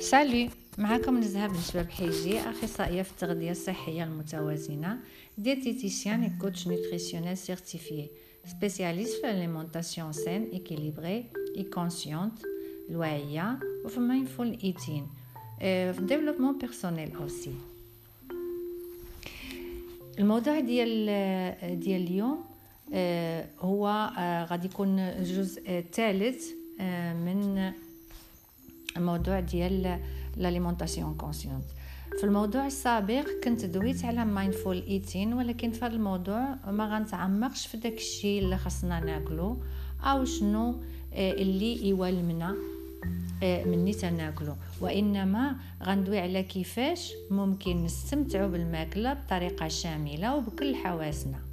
سلام 0.00 0.50
معكم 0.78 1.18
نزهة 1.18 1.46
بن 1.48 1.60
شباب 1.60 1.90
حيجي 1.90 2.40
أخصائية 2.40 3.02
في 3.02 3.10
التغذية 3.10 3.50
الصحية 3.50 4.04
المتوازنة 4.04 4.98
diététicienne 5.38 6.38
coach 6.42 6.66
nutritionnel 6.66 7.36
certifié 7.36 8.10
spécialiste 8.46 9.20
في 9.20 9.26
l'alimentation 9.26 10.12
saine 10.12 10.46
équilibrée 10.52 11.26
et 11.56 11.64
consciente 11.64 12.46
الواعية 12.90 13.58
وفي 13.84 14.00
mindful 14.00 14.62
eating 14.64 15.02
في 15.60 15.98
ال 15.98 16.02
développement 16.02 16.58
personnel 16.58 17.16
aussi 17.16 17.52
الموضوع 20.18 20.60
ديال 20.60 21.80
ديال 21.80 22.02
اليوم 22.02 22.44
هو 23.60 24.10
غادي 24.50 24.66
يكون 24.66 24.98
الجزء 24.98 25.62
الثالث 25.68 26.50
من 27.24 27.72
الموضوع 28.96 29.40
ديال 29.40 30.00
l'alimentation 30.36 31.14
consciente 31.14 31.64
في 32.18 32.24
الموضوع 32.24 32.66
السابق 32.66 33.26
كنت 33.44 33.64
دويت 33.64 34.04
على 34.04 34.24
mindful 34.24 34.82
eating 34.82 35.32
ولكن 35.32 35.70
في 35.70 35.84
هذا 35.84 35.94
الموضوع 35.94 36.54
ما 36.70 36.96
غنتعمقش 36.96 37.66
في 37.66 37.76
داك 37.76 37.92
الشيء 37.96 38.42
اللي 38.42 38.56
خصنا 38.58 39.00
ناكلو 39.00 39.56
أو 40.02 40.24
شنو 40.24 40.80
آه، 41.14 41.32
اللي 41.32 41.88
يوالمنا 41.88 42.54
آه، 43.42 43.64
مني 43.64 43.92
تناكلو. 43.92 44.54
وإنما 44.80 45.56
غندوي 45.82 46.18
على 46.18 46.42
كيفاش 46.42 47.12
ممكن 47.30 47.84
نستمتعوا 47.84 48.48
بالماكلة 48.48 49.12
بطريقة 49.12 49.68
شاملة 49.68 50.36
وبكل 50.36 50.74
حواسنا. 50.76 51.47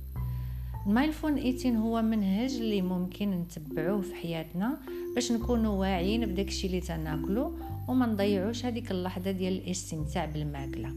ال 0.85 0.92
mindful 0.92 1.37
eating 1.37 1.75
هو 1.75 2.01
منهج 2.01 2.55
اللي 2.55 2.81
ممكن 2.81 3.31
نتبعوه 3.31 4.01
في 4.01 4.15
حياتنا 4.15 4.77
باش 5.15 5.31
نكونوا 5.31 5.79
واعيين 5.79 6.25
بداك 6.25 6.47
الشيء 6.47 6.69
اللي 6.69 6.81
تناكلو 6.81 7.57
وما 7.87 8.05
نضيعوش 8.05 8.65
هذيك 8.65 8.91
اللحظه 8.91 9.31
ديال 9.31 9.53
الاستمتاع 9.53 10.25
بالماكله 10.25 10.95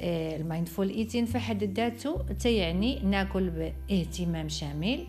ال 0.00 0.11
mindful 0.11 0.88
eating 0.88 1.26
في 1.26 1.38
حد 1.38 1.64
ذاته 1.64 2.22
تيعني 2.22 3.00
ناكل 3.00 3.50
باهتمام 3.50 4.48
شامل 4.48 5.06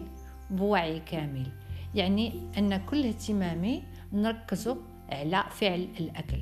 بوعي 0.49 0.99
كامل 0.99 1.47
يعني 1.95 2.33
ان 2.57 2.77
كل 2.77 3.05
اهتمامي 3.05 3.83
نركزوا 4.13 4.75
على 5.09 5.43
فعل 5.51 5.87
الاكل 5.99 6.37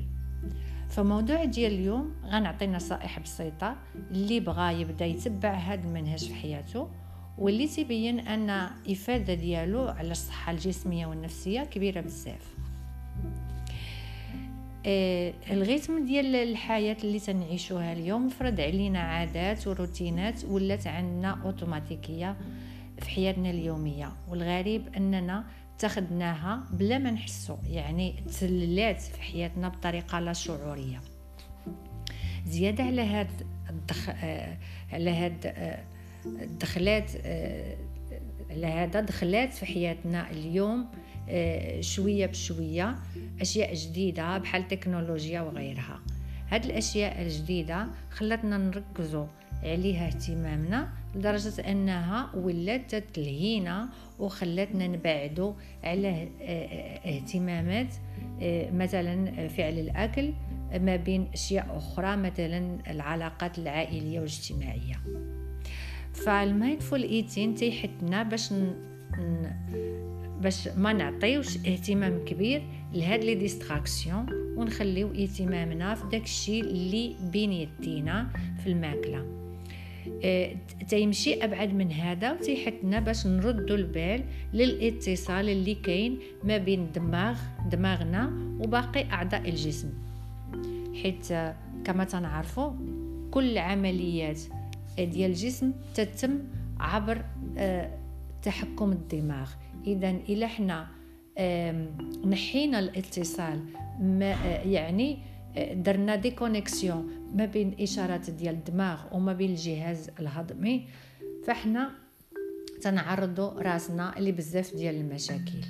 فموضوع 0.92 1.44
ديال 1.44 1.72
اليوم 1.72 2.14
غنعطي 2.24 2.66
نصائح 2.66 3.18
بسيطة 3.18 3.76
اللي 4.10 4.40
بغى 4.40 4.80
يبدا 4.80 5.06
يتبع 5.06 5.50
هذا 5.50 5.88
المنهج 5.88 6.28
في 6.28 6.34
حياته 6.34 6.88
واللي 7.38 7.68
تبين 7.68 8.20
أن 8.20 8.50
إفادة 8.90 9.34
ديالو 9.34 9.88
على 9.88 10.10
الصحة 10.10 10.52
الجسمية 10.52 11.06
والنفسية 11.06 11.60
كبيرة 11.60 12.00
بزاف. 12.00 12.54
آه 14.86 15.34
الغيتم 15.50 16.06
ديال 16.06 16.36
الحياة 16.36 16.96
اللي 17.04 17.18
تنعيشوها 17.18 17.92
اليوم 17.92 18.28
فرض 18.28 18.60
علينا 18.60 18.98
عادات 18.98 19.66
وروتينات 19.66 20.44
ولات 20.44 20.86
عندنا 20.86 21.38
أوتوماتيكية 21.44 22.36
في 22.98 23.10
حياتنا 23.10 23.50
اليومية 23.50 24.12
والغريب 24.28 24.88
أننا 24.96 25.44
اتخذناها 25.84 26.62
بلا 26.72 26.98
ما 26.98 27.10
نحسو 27.10 27.56
يعني 27.66 28.22
تسللات 28.26 29.00
في 29.00 29.22
حياتنا 29.22 29.68
بطريقة 29.68 30.20
لا 30.20 30.32
شعورية. 30.32 31.00
زيادة 32.46 32.84
على 32.84 33.02
هاد 33.02 33.30
الدخ... 33.70 34.08
آه 34.08 34.56
على 34.92 35.10
هاد 35.10 35.46
آه 35.46 35.84
الدخلات 36.26 37.10
آه 37.24 37.76
على 38.50 38.66
هذا 38.66 39.00
دخلات 39.00 39.52
في 39.52 39.66
حياتنا 39.66 40.30
اليوم 40.30 40.86
آه 41.28 41.80
شوية 41.80 42.26
بشوية 42.26 42.98
أشياء 43.40 43.74
جديدة 43.74 44.38
بحال 44.38 44.62
التكنولوجيا 44.62 45.40
وغيرها. 45.40 46.00
هاد 46.50 46.64
الأشياء 46.64 47.22
الجديدة 47.22 47.86
خلتنا 48.10 48.58
نركزوا 48.58 49.26
عليها 49.62 50.06
اهتمامنا 50.06 51.01
لدرجة 51.14 51.70
أنها 51.70 52.30
ولات 52.34 52.94
تلهينا 52.94 53.88
وخلتنا 54.18 54.86
نبعدوا 54.86 55.52
على 55.84 56.08
آه، 56.08 56.26
آه، 56.42 57.16
اهتمامات 57.16 57.94
آه، 58.42 58.70
مثلا 58.70 59.48
فعل 59.48 59.78
الأكل 59.78 60.32
ما 60.80 60.96
بين 60.96 61.28
أشياء 61.34 61.76
أخرى 61.76 62.16
مثلا 62.16 62.78
العلاقات 62.90 63.58
العائلية 63.58 64.18
والاجتماعية. 64.18 65.00
ف 66.12 66.22
ال 66.22 66.32
mindful 66.32 67.02
eating 67.02 67.54
تيحثنا 67.54 68.22
باش 68.22 68.52
ن... 68.52 68.74
باش 70.42 70.68
ما 70.68 70.92
نعطيوش 70.92 71.56
اهتمام 71.56 72.24
كبير 72.24 72.62
لهاد 72.92 73.24
les 73.24 73.34
distractions 73.34 74.26
ونخليو 74.56 75.08
اهتمامنا 75.08 75.94
في 75.94 76.04
داك 76.12 76.22
الشيء 76.22 76.62
اللي 76.62 77.16
بين 77.32 77.52
يدينا 77.52 78.28
في 78.64 78.66
الماكلة. 78.66 79.41
تيمشي 80.88 81.44
أبعد 81.44 81.74
من 81.74 81.92
هذا 81.92 82.32
وتيحثنا 82.32 83.00
باش 83.00 83.26
نردوا 83.26 83.76
البال 83.76 84.24
للاتصال 84.52 85.48
اللي 85.48 85.74
كاين 85.74 86.18
ما 86.44 86.56
بين 86.58 86.80
الدماغ 86.80 87.38
دماغنا 87.70 88.32
وباقي 88.60 89.10
أعضاء 89.10 89.48
الجسم. 89.48 89.90
حيث 91.02 91.32
كما 91.84 92.04
تنعرفوا 92.04 92.72
كل 93.30 93.58
عمليات 93.58 94.40
ديال 94.98 95.30
الجسم 95.30 95.72
تتم 95.94 96.38
عبر 96.80 97.24
آه، 97.58 97.98
تحكم 98.42 98.92
الدماغ. 98.92 99.50
اذا 99.86 100.10
إلى 100.10 100.48
حنا 100.48 100.86
نحينا 102.26 102.78
الاتصال 102.78 103.60
ما 104.00 104.32
آه، 104.32 104.62
يعني 104.62 105.18
درنا 105.56 106.16
دي 106.16 106.30
كونيكسيون 106.30 107.10
ما 107.34 107.44
بين 107.44 107.76
إشارات 107.80 108.30
ديال 108.30 108.54
الدماغ 108.54 109.00
وما 109.12 109.32
بين 109.32 109.50
الجهاز 109.50 110.10
الهضمي 110.20 110.84
فاحنا 111.44 111.90
تنعرضوا 112.80 113.50
راسنا 113.50 114.14
لبزاف 114.18 114.74
ديال 114.74 114.94
المشاكل. 114.94 115.60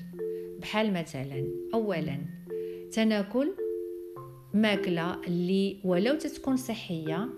بحال 0.61 0.93
مثلا 0.93 1.47
اولا 1.75 2.19
تناكل 2.93 3.53
ماكلة 4.55 5.25
اللي 5.25 5.77
ولو 5.85 6.15
تتكون 6.15 6.57
صحية 6.57 7.29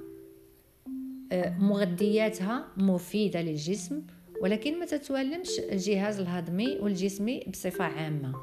آه، 1.32 1.59
مغذياتها 1.59 2.66
مفيدة 2.76 3.43
للجسم 3.43 4.03
ولكن 4.43 4.81
ما 4.81 4.87
تتوالمش 4.87 5.59
الجهاز 5.59 6.21
الهضمي 6.21 6.78
والجسمي 6.81 7.41
بصفة 7.49 7.84
عامة. 7.84 8.34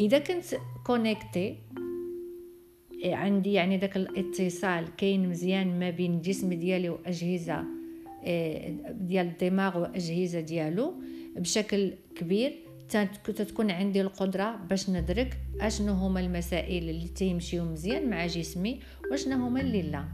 إذا 0.00 0.18
كنت 0.18 0.44
كونيكتي 0.86 1.58
عندي 3.04 3.52
يعني 3.52 3.76
داك 3.76 3.96
الاتصال 3.96 4.96
كاين 4.96 5.28
مزيان 5.28 5.78
ما 5.78 5.90
بين 5.90 6.14
الجسم 6.14 6.52
ديالي 6.52 6.88
وأجهزة 6.88 7.64
آه، 8.24 8.74
ديال 8.90 9.26
الدماغ 9.26 9.78
وأجهزة 9.78 10.40
ديالو 10.40 10.94
بشكل 11.36 11.92
كبير. 12.16 12.52
تتكون 13.24 13.70
عندي 13.70 14.00
القدرة 14.00 14.56
باش 14.56 14.90
ندرك 14.90 15.38
أشنو 15.60 15.92
هما 15.92 16.20
المسائل 16.20 16.90
اللي 16.90 17.08
تيمشيو 17.08 17.64
مزيان 17.64 18.10
مع 18.10 18.26
جسمي 18.26 18.80
وأشنو 19.10 19.46
هما 19.46 19.60
اللي 19.60 19.82
لا. 19.82 20.04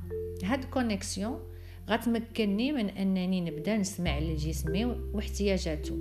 هاد 0.45 0.65
connexion 0.65 1.41
غتمكنني 1.91 2.73
من 2.73 2.89
أنني 2.89 3.41
نبدأ 3.41 3.77
نسمع 3.77 4.19
لجسمي 4.19 4.85
واحتياجاته. 4.85 5.99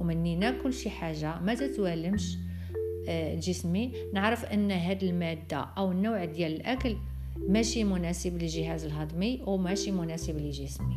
ومني 0.00 0.36
ناكل 0.36 0.72
شي 0.72 0.90
حاجة 0.90 1.40
ما 1.40 1.54
تتوالمش. 1.54 2.36
جسمي. 3.38 3.92
نعرف 4.14 4.44
أن 4.44 4.70
هاد 4.70 5.02
المادة 5.02 5.56
أو 5.56 5.92
النوع 5.92 6.24
ديال 6.24 6.54
الأكل 6.56 6.96
ماشي 7.48 7.84
مناسب 7.84 8.42
للجهاز 8.42 8.84
الهضمي 8.84 9.42
وماشي 9.46 9.90
مناسب 9.90 10.38
لجسمي. 10.38 10.96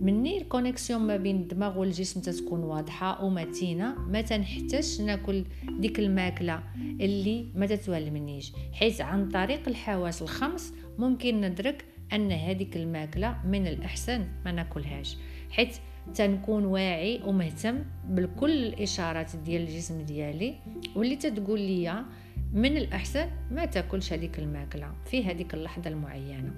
مني 0.00 0.38
الكونيكسيون 0.38 1.00
ما 1.00 1.16
بين 1.16 1.36
الدماغ 1.36 1.78
والجسم 1.78 2.20
تتكون 2.20 2.60
واضحة 2.60 3.24
ومتينة 3.24 3.94
ما 3.98 4.20
تنحتاجش 4.20 5.00
ناكل 5.00 5.44
ديك 5.78 5.98
الماكلة 5.98 6.62
اللي 7.00 7.46
ما 7.54 7.66
تتوالمنيش 7.66 8.52
حيث 8.72 9.00
عن 9.00 9.28
طريق 9.28 9.68
الحواس 9.68 10.22
الخمس 10.22 10.74
ممكن 10.98 11.40
ندرك 11.40 11.84
أن 12.12 12.32
هذيك 12.32 12.76
الماكلة 12.76 13.36
من 13.46 13.66
الأحسن 13.66 14.26
ما 14.44 14.52
ناكلهاش. 14.52 15.16
حيث 15.50 15.78
تنكون 16.14 16.64
واعي 16.64 17.20
ومهتم 17.24 17.84
بكل 18.08 18.66
الإشارات 18.66 19.36
ديال 19.36 19.62
الجسم 19.62 20.00
ديالي 20.00 20.54
واللي 20.96 21.16
تتقول 21.16 21.60
لي 21.60 22.04
من 22.52 22.76
الأحسن 22.76 23.26
ما 23.50 23.64
تاكلش 23.64 24.12
هذيك 24.12 24.38
الماكلة 24.38 24.92
في 25.04 25.24
هذيك 25.24 25.54
اللحظة 25.54 25.90
المعينة. 25.90 26.52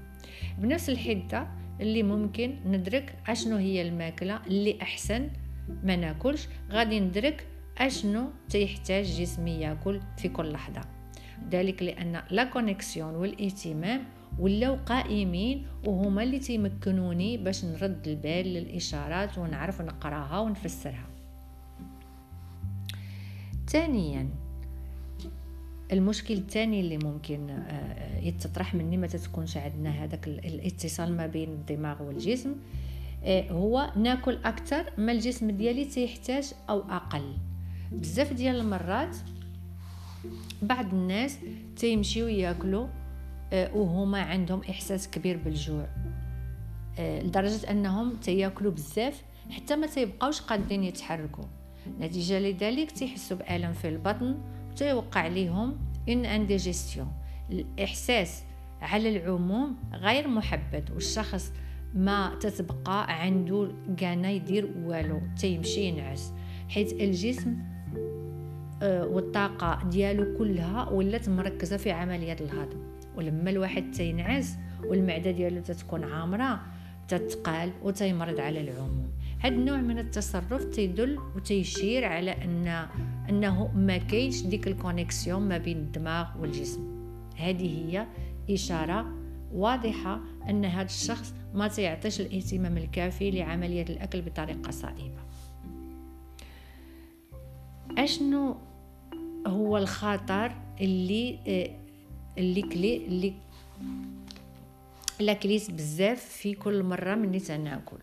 بنفس 0.59 0.91
الحدة 0.91 1.47
اللي 1.81 2.03
ممكن 2.03 2.57
ندرك 2.67 3.15
أشنو 3.29 3.57
هي 3.57 3.83
الماكلة 3.83 4.41
اللي 4.47 4.79
أحسن 4.83 5.31
ما 5.85 5.97
ناكلش 5.97 6.49
غادي 6.71 7.01
ندرك 7.01 7.47
أشنو 7.79 8.31
تيحتاج 8.49 9.05
جسمي 9.05 9.61
ياكل 9.61 10.01
في 10.17 10.29
كل 10.29 10.53
لحظة. 10.53 10.81
ذلك 11.51 11.83
لأن 11.83 12.23
la 12.31 12.45
connexion 12.45 13.15
والإهتمام 13.15 14.05
ولاو 14.39 14.77
قايمين 14.87 15.67
وهما 15.87 16.23
اللي 16.23 16.39
تيمكنوني 16.39 17.37
باش 17.37 17.65
نرد 17.65 18.09
البال 18.09 18.47
للإشارات 18.47 19.39
ونعرف 19.39 19.81
نقراها 19.83 20.39
ونفسرها. 20.39 21.07
ثانيا 23.69 24.29
المشكل 25.93 26.35
الثاني 26.35 26.81
اللي 26.81 26.99
ممكن 26.99 27.51
آه، 27.51 28.19
يتطرح 28.19 28.75
مني 28.75 28.97
ما 28.97 29.07
تكونش 29.07 29.57
عندنا 29.57 29.91
هذاك 29.91 30.29
الاتصال 30.29 31.17
ما 31.17 31.27
بين 31.27 31.49
الدماغ 31.49 32.03
والجسم 32.03 32.55
آه، 33.25 33.53
هو 33.53 33.93
ناكل 33.97 34.39
أكثر 34.45 34.85
ما 34.99 35.13
الجسم 35.13 35.51
ديالي 35.51 35.85
تيحتاج 35.85 36.53
أو 36.71 36.79
أقل. 36.91 37.33
بزاف 37.93 38.33
ديال 38.33 38.61
المرات 38.61 39.17
بعض 40.63 40.95
الناس 40.95 41.39
تيمشيو 41.77 42.29
ياكلوا 42.29 42.87
آه، 42.87 43.08
وهما 43.53 44.21
عندهم 44.21 44.61
إحساس 44.71 45.11
كبير 45.11 45.37
بالجوع. 45.37 45.87
لدرجة 46.99 47.71
أنهم 47.71 48.17
تياكلوا 48.17 48.73
بزاف 48.73 49.23
حتى 49.51 49.77
ما 49.77 49.87
تيبقاوش 49.87 50.41
قادرين 50.41 50.85
يتحركوا. 50.85 51.45
نتيجة 52.01 52.39
لذلك 52.39 52.91
تيحسوا 52.91 53.37
بألم 53.37 53.73
في 53.73 53.89
البطن 53.89 54.39
تيوقع 54.77 55.21
عليهم 55.21 55.79
إن 56.09 56.25
انديجيستيون 56.25 57.13
الإحساس 57.51 58.43
على 58.81 59.17
العموم 59.17 59.77
غير 59.95 60.29
محبذ 60.29 60.93
والشخص 60.93 61.53
ما 61.95 62.35
تتبقى 62.41 63.23
عنده 63.23 63.73
كانا 63.97 64.31
يدير 64.31 64.71
والو 64.85 65.21
تيمشي 65.41 65.81
ينعس. 65.81 66.33
حيث 66.69 66.93
الجسم 66.93 67.57
آه، 68.83 69.07
والطاقة 69.07 69.89
ديالو 69.89 70.39
كلها 70.39 70.89
ولات 70.89 71.29
مركزة 71.29 71.77
في 71.77 71.91
عملية 71.91 72.37
الهضم. 72.41 72.88
ولما 73.19 73.51
الواحد 73.51 73.91
تينعس 73.91 74.57
والمعدة 74.85 75.31
ديالو 75.31 75.61
تتكون 75.61 76.05
عامرة 76.05 76.61
تتقال 77.09 77.73
وتيمرض 77.83 78.41
على 78.41 78.61
العموم. 78.61 79.11
هذا 79.39 79.55
النوع 79.55 79.81
من 79.81 79.99
التصرف 79.99 80.65
تيدل 80.65 81.19
وتيشير 81.37 82.05
على 82.05 82.31
ان 82.31 82.87
أنه 83.29 83.73
ما 83.75 83.97
كاينش 83.97 84.43
ديك 84.43 84.69
ال 84.69 84.76
connexion 84.76 85.43
ما 85.43 85.59
بين 85.59 85.77
الدماغ 85.77 86.27
والجسم. 86.41 86.99
هذه 87.37 87.87
هي 87.87 88.07
إشارة 88.51 89.15
واضحة 89.53 90.21
أن 90.49 90.65
هذا 90.65 90.87
الشخص 90.87 91.35
ما 91.55 91.69
تيعطيش 91.69 92.21
الاهتمام 92.21 92.77
الكافي 92.77 93.31
لعملية 93.31 93.83
الأكل 93.83 94.23
بطريقة 94.23 94.71
صائبه 94.71 95.23
أشنو 97.99 98.57
هو 99.47 99.79
الخطر 99.79 100.53
اللي 100.81 101.39
اللي 102.39 102.63
كلي 102.63 102.97
اللي 102.97 103.33
لاكليت 105.21 105.71
بزاف 105.71 106.25
في 106.25 106.55
كل 106.55 106.83
مرة 106.83 107.15
مني 107.15 107.41
تناكل. 107.41 107.99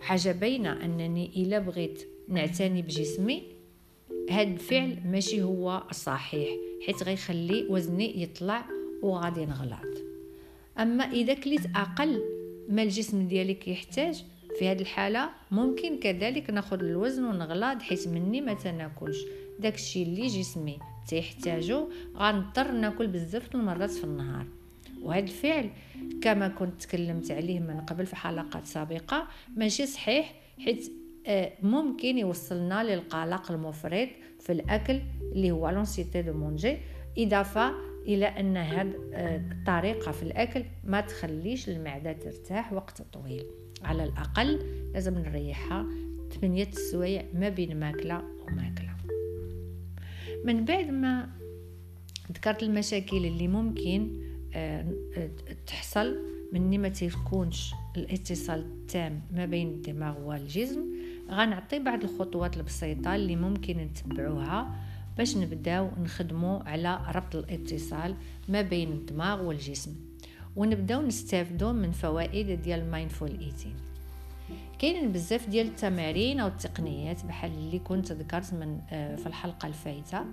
حاجة 0.00 0.32
باينة 0.32 0.84
أنني 0.84 1.30
إلا 1.36 1.58
بغيت 1.58 2.08
نعتني 2.28 2.82
بجسمي 2.82 3.42
هاد 4.30 4.48
الفعل 4.48 4.98
ماشي 5.04 5.42
هو 5.42 5.82
الصحيح 5.90 6.48
حيت 6.86 7.02
غيخلي 7.02 7.66
وزني 7.70 8.22
يطلع 8.22 8.64
وغادي 9.02 9.46
نغلط 9.46 10.02
أما 10.78 11.04
إذا 11.04 11.34
كليت 11.34 11.66
أقل 11.76 12.22
ما 12.68 12.82
الجسم 12.82 13.28
ديالي 13.28 13.54
كيحتاج 13.54 14.24
في 14.58 14.68
هذه 14.68 14.80
الحالة 14.80 15.30
ممكن 15.50 15.98
كذلك 15.98 16.50
ناخذ 16.50 16.78
الوزن 16.78 17.24
ونغلط 17.24 17.82
حيت 17.82 18.08
مني 18.08 18.40
ما 18.40 18.54
تناكلش. 18.54 19.18
داكشي 19.58 20.02
اللي 20.02 20.26
جسمي 20.26 20.78
تيحتاجو 21.08 21.88
غنضطر 22.16 22.72
ناكل 22.72 23.06
بزاف 23.06 23.54
المرات 23.54 23.90
في 23.90 24.04
النهار. 24.04 24.46
وهذا 25.02 25.24
الفعل 25.24 25.70
كما 26.22 26.48
كنت 26.48 26.82
تكلمت 26.82 27.30
عليه 27.30 27.60
من 27.60 27.80
قبل 27.80 28.06
في 28.06 28.16
حلقات 28.16 28.66
سابقة 28.66 29.26
ماشي 29.56 29.86
صحيح 29.86 30.34
حيث 30.64 30.88
آه، 31.26 31.52
ممكن 31.62 32.18
يوصلنا 32.18 32.84
للقلق 32.84 33.52
المفرط 33.52 34.08
في 34.40 34.52
الأكل 34.52 35.00
اللي 35.32 35.50
هو 35.50 35.68
لونسيتي 35.68 36.22
دو 36.22 36.32
مونجي 36.32 36.78
إضافة 37.18 37.72
إلى 38.06 38.26
أن 38.26 38.56
هذه 38.56 38.92
آه، 39.14 39.36
الطريقة 39.36 40.12
في 40.12 40.22
الأكل 40.22 40.64
ما 40.84 41.00
تخليش 41.00 41.68
المعدة 41.68 42.12
ترتاح 42.12 42.72
وقت 42.72 43.02
طويل. 43.02 43.44
على 43.82 44.04
الأقل 44.04 44.60
لازم 44.92 45.18
نريحها 45.18 45.86
8 46.40 46.70
سوايع 46.70 47.24
ما 47.34 47.48
بين 47.48 47.80
ماكلة 47.80 48.22
وماكلة. 48.46 48.93
من 50.44 50.64
بعد 50.64 50.90
ما 50.90 51.28
ذكرت 52.32 52.62
المشاكل 52.62 53.26
اللي 53.26 53.48
ممكن 53.48 54.20
تحصل 55.66 56.16
مني 56.52 56.78
ما 56.78 56.88
تيكونش 56.88 57.74
الاتصال 57.96 58.60
التام 58.60 59.20
ما 59.32 59.46
بين 59.46 59.68
الدماغ 59.68 60.20
والجسم. 60.20 60.80
غنعطي 61.30 61.78
بعض 61.78 62.04
الخطوات 62.04 62.56
البسيطة 62.56 63.14
اللي 63.14 63.36
ممكن 63.36 63.76
نتبعوها 63.76 64.76
باش 65.18 65.36
نبداو 65.36 65.90
نخدمو 66.02 66.56
على 66.56 67.00
ربط 67.14 67.36
الاتصال 67.36 68.14
ما 68.48 68.62
بين 68.62 68.92
الدماغ 68.92 69.44
والجسم. 69.44 69.94
ونبداو 70.56 71.02
نستافدو 71.02 71.72
من 71.72 71.90
فوائد 71.90 72.62
ديال 72.62 72.80
ال 72.80 72.86
mindful 72.86 73.30
eating 73.30 73.74
كاينين 74.78 75.12
بزاف 75.12 75.48
ديال 75.48 75.66
التمارين 75.66 76.40
أو 76.40 76.46
التقنيات 76.48 77.24
بحال 77.26 77.50
اللي 77.52 77.78
كنت 77.78 78.12
ذكرت 78.12 78.54
من 78.54 78.80
آه، 78.90 79.16
في 79.16 79.26
الحلقة 79.26 79.68
الفايتة. 79.68 80.24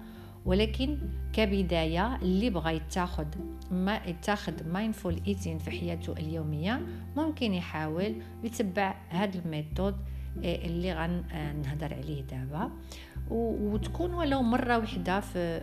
ولكن 0.45 0.97
كبداية 1.33 2.15
اللي 2.15 2.49
بغى 2.49 2.75
يتاخد 2.75 3.27
ما 3.71 4.01
يتاخد 4.05 4.67
mindful 4.67 5.21
eating 5.27 5.57
في 5.57 5.71
حياته 5.71 6.13
اليومية 6.13 6.81
ممكن 7.17 7.53
يحاول 7.53 8.15
يتبع 8.43 8.95
هذا 9.09 9.39
ال 9.39 9.46
méthode 9.46 9.95
آه، 10.43 10.65
اللي 10.65 10.93
غنهضر 10.93 11.93
عليه 11.93 12.21
دابا. 12.21 12.71
وتكون 13.29 14.13
ولو 14.13 14.41
مرة 14.41 14.77
واحدة 14.77 15.19
في, 15.19 15.59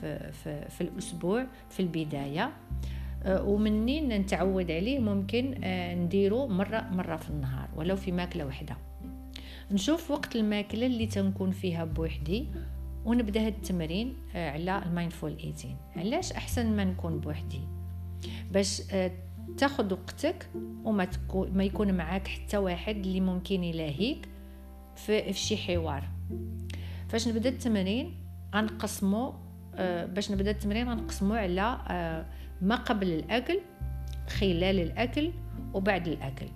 في, 0.00 0.32
في, 0.32 0.68
في 0.70 0.80
الأسبوع 0.80 1.46
في 1.70 1.80
البداية. 1.80 2.44
آه، 2.44 2.52
ومنين 3.26 4.08
نتعود 4.08 4.70
عليه 4.70 4.98
ممكن 4.98 5.64
آه، 5.64 5.94
نديرو 5.94 6.46
مرة 6.46 6.88
مرة 6.92 7.16
في 7.16 7.30
النهار 7.30 7.68
ولو 7.76 7.96
في 7.96 8.12
ماكلة 8.12 8.46
واحدة 8.46 8.76
نشوف 9.70 10.10
وقت 10.10 10.36
الماكلة 10.36 10.86
اللي 10.86 11.06
تنكون 11.06 11.50
فيها 11.50 11.84
بوحدي 11.84 12.48
ونبدأ 13.04 13.46
هاد 13.46 13.54
التمرين 13.54 14.16
آه، 14.34 14.50
على 14.50 14.82
المايندفول 14.86 15.36
إيتين. 15.44 15.76
علاش 15.96 16.32
أحسن 16.32 16.76
ما 16.76 16.84
نكون 16.84 17.20
بوحدي؟ 17.20 17.60
باش 18.52 18.82
آه، 18.92 19.10
تاخذ 19.56 19.92
وقتك 19.92 20.48
وما 20.84 21.04
تكون 21.04 21.50
ما 21.50 21.64
يكون 21.64 21.94
معاك 21.94 22.28
حتى 22.28 22.56
واحد 22.56 22.96
اللي 22.96 23.20
ممكن 23.20 23.64
يلاهيك 23.64 24.28
في, 24.96 25.32
في 25.32 25.38
شي 25.38 25.56
حوار. 25.56 26.08
فاش 27.08 27.28
نبدأ 27.28 27.48
التمرين 27.48 28.14
غنقسمو 28.54 29.34
آه، 29.74 30.06
باش 30.06 30.30
نبدأ 30.30 30.50
التمرين 30.50 30.88
غنقسمو 30.88 31.34
على 31.34 32.24
ما 32.62 32.74
قبل 32.74 33.06
الأكل 33.06 33.60
خلال 34.28 34.80
الأكل 34.80 35.30
وبعد 35.74 36.08
الأكل. 36.08 36.46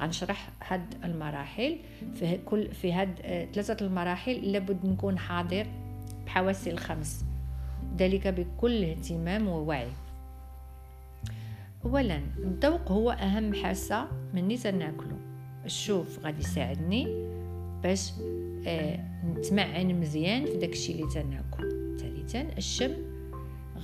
غنشرح 0.00 0.50
هاد 0.68 0.94
المراحل. 1.04 1.76
في 2.14 2.38
كل 2.44 2.72
في 2.72 2.92
هاد 2.92 3.14
ثلاثة 3.52 3.86
المراحل 3.86 4.52
لابد 4.52 4.86
نكون 4.86 5.18
حاضر 5.18 5.66
بحواسي 6.26 6.70
الخمس. 6.70 7.24
ذلك 7.98 8.28
بكل 8.28 8.84
اهتمام 8.84 9.48
ووعي. 9.48 9.88
اولا 11.84 12.20
الذوق 12.38 12.92
هو 12.92 13.10
أهم 13.10 13.54
حاسة 13.54 14.08
مني 14.34 14.56
تناكلو 14.56 15.16
الشوف 15.64 16.18
غادي 16.24 16.40
يساعدني 16.40 17.06
باش 17.82 18.12
آه 18.66 19.00
نتمعن 19.24 20.00
مزيان 20.00 20.46
في 20.46 20.56
داكشي 20.56 20.92
اللي 20.92 21.06
تناكل 21.14 21.96
ثالثا 22.00 22.58
الشم 22.58 22.94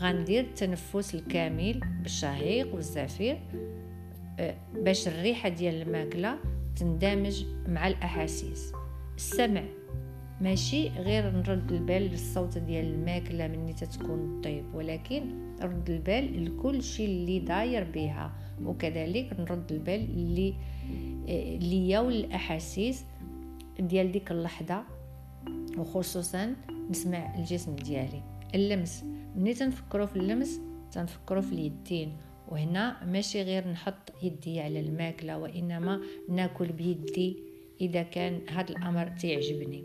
غندير 0.00 0.44
التنفس 0.44 1.14
الكامل 1.14 1.80
بالشهيق 2.02 2.74
والزفير 2.74 3.38
آه 4.38 4.56
باش 4.74 5.08
الريحة 5.08 5.48
ديال 5.48 5.82
الماكلة 5.82 6.38
تندمج 6.76 7.44
مع 7.68 7.88
الأحاسيس. 7.88 8.72
السمع 9.16 9.62
ماشي 10.40 10.88
غير 10.88 11.30
نرد 11.30 11.72
البال 11.72 12.02
للصوت 12.02 12.58
ديال 12.58 12.84
الماكلة 12.84 13.48
مني 13.48 13.72
تتكون 13.72 14.40
طيب 14.44 14.74
ولكن 14.74 15.22
رد 15.62 15.90
البال 15.90 16.44
لكل 16.44 16.82
شيء 16.82 17.06
اللي 17.06 17.38
داير 17.38 17.84
بها 17.84 18.32
وكذلك 18.64 19.40
نرد 19.40 19.72
البال 19.72 20.00
اللي 20.00 20.54
ليا 21.58 22.00
والاحاسيس 22.00 23.04
ديال 23.78 24.12
ديك 24.12 24.30
اللحظة 24.30 24.82
وخصوصا 25.78 26.54
نسمع 26.90 27.34
الجسم 27.38 27.76
ديالي. 27.76 28.22
اللمس 28.54 29.04
مني 29.36 29.54
تنفكروا 29.54 30.06
في 30.06 30.16
اللمس 30.16 30.60
تنفكروا 30.92 31.42
في 31.42 31.52
اليدين. 31.52 32.16
وهنا 32.48 33.04
ماشي 33.04 33.42
غير 33.42 33.68
نحط 33.68 34.12
يدي 34.22 34.60
على 34.60 34.80
الماكلة 34.80 35.38
وإنما 35.38 36.00
ناكل 36.28 36.66
بيدي 36.72 37.36
إذا 37.80 38.02
كان 38.02 38.40
هذا 38.48 38.70
الأمر 38.70 39.08
تعجبني. 39.22 39.84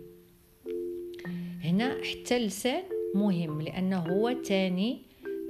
هنا 1.64 1.98
حتى 2.04 2.38
اللسان 2.38 2.84
مهم 3.16 3.62
لأنه 3.62 3.98
هو 3.98 4.32
تاني 4.32 5.02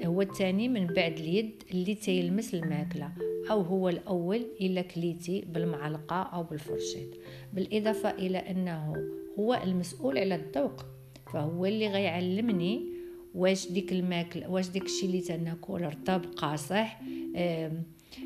هو 0.03 0.21
الثاني 0.21 0.69
من 0.69 0.87
بعد 0.87 1.19
اليد 1.19 1.63
اللي 1.71 1.95
تيلمس 1.95 2.53
الماكلة 2.53 3.11
أو 3.51 3.61
هو 3.61 3.89
الأول 3.89 4.45
إلا 4.61 4.81
كليتي 4.81 5.41
بالمعلقة 5.41 6.15
أو 6.15 6.43
بالفرشيط 6.43 7.09
بالإضافة 7.53 8.09
إلى 8.09 8.37
أنه 8.37 8.93
هو 9.39 9.53
المسؤول 9.63 10.17
على 10.17 10.35
الذوق 10.35 10.85
فهو 11.33 11.65
اللي 11.65 11.87
غيعلمني 11.87 12.94
واش 13.35 13.67
ديك 13.71 13.91
الماكل 13.91 14.45
واش 14.47 14.69
ديك 14.69 14.85
الشيء 14.85 15.09
اللي 15.09 15.21
تناكل 15.21 15.81
رطب 15.81 16.25
قاصح 16.25 17.01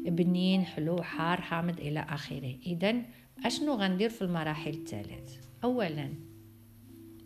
بنين 0.05 0.61
حلو 0.65 1.01
حار 1.01 1.41
حامض 1.41 1.79
إلى 1.79 1.99
آخره. 1.99 2.55
اذا 2.65 2.95
أشنو 3.45 3.73
غندير 3.73 4.09
في 4.09 4.21
المراحل 4.21 4.69
الثلاث 4.69 5.37
اولا 5.63 6.09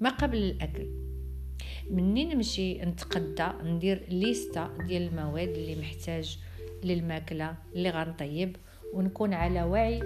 ما 0.01 0.09
قبل 0.09 0.37
الأكل 0.37 0.87
منين 1.89 2.29
نمشي 2.29 2.85
نتقدى 2.85 3.69
ندير 3.69 4.05
ليستا 4.09 4.77
ديال 4.87 5.01
المواد 5.01 5.49
اللي 5.49 5.75
محتاج 5.75 6.39
للماكلة 6.83 7.57
اللي 7.75 7.89
غنطيب 7.89 8.55
ونكون 8.93 9.33
على 9.33 9.63
وعي 9.63 9.99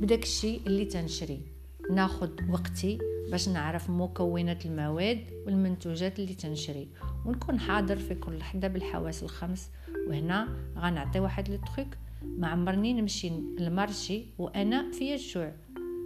بداك 0.00 0.22
الشيء 0.22 0.60
اللي 0.66 0.84
تنشري. 0.84 1.40
ناخد 1.90 2.50
وقتي 2.50 2.98
باش 3.30 3.48
نعرف 3.48 3.90
مكونات 3.90 4.66
المواد 4.66 5.24
والمنتوجات 5.46 6.18
اللي 6.18 6.34
تنشري 6.34 6.88
ونكون 7.26 7.60
حاضر 7.60 7.96
في 7.96 8.14
كل 8.14 8.38
لحظة 8.38 8.68
بالحواس 8.68 9.22
الخمس. 9.22 9.70
وهنا 10.08 10.48
غنعطي 10.78 11.20
واحد 11.20 11.48
لو 11.48 11.56
تروك 11.56 11.88
ما 12.22 12.48
عمرني 12.48 12.92
نمشي 12.92 13.30
للمارشي 13.58 14.24
وأنا 14.38 14.90
في 14.92 15.14
الجوع. 15.14 15.52